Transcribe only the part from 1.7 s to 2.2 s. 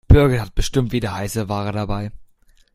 dabei.